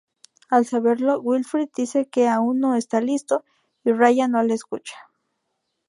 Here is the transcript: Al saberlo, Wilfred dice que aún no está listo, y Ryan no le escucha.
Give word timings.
Al 0.49 0.65
saberlo, 0.65 1.19
Wilfred 1.21 1.69
dice 1.77 2.09
que 2.09 2.27
aún 2.27 2.59
no 2.59 2.73
está 2.73 2.99
listo, 3.01 3.45
y 3.83 3.91
Ryan 3.91 4.31
no 4.31 4.41
le 4.41 4.55
escucha. 4.55 4.95